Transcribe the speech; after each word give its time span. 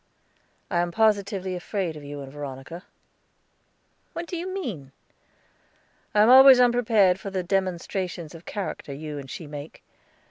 I 0.71 0.79
am 0.79 0.89
positively 0.91 1.55
afraid 1.55 1.95
of 1.95 2.03
you 2.03 2.21
and 2.21 2.31
Veronica." 2.31 2.85
"What 4.13 4.25
do 4.25 4.35
you 4.35 4.51
mean?" 4.51 4.93
"I 6.15 6.21
am 6.21 6.29
always 6.31 6.59
unprepared 6.59 7.19
for 7.19 7.29
the 7.29 7.43
demonstrations 7.43 8.33
of 8.33 8.45
character 8.47 8.95
you 8.95 9.19
and 9.19 9.29
she 9.29 9.45
make. 9.45 9.83